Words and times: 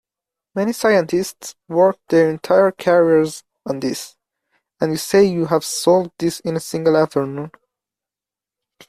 Many 0.55 0.73
scientists 0.73 1.53
work 1.67 1.99
their 2.09 2.27
entire 2.31 2.71
careers 2.71 3.43
on 3.67 3.81
this, 3.81 4.15
and 4.79 4.93
you 4.93 4.97
say 4.97 5.23
you 5.23 5.45
have 5.45 5.63
solved 5.63 6.13
this 6.17 6.39
in 6.39 6.55
a 6.55 6.59
single 6.59 6.97
afternoon? 6.97 7.51